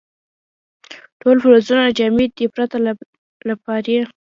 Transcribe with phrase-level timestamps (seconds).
[1.19, 2.77] ټول فلزونه جامد دي پرته
[3.47, 3.97] له پارې.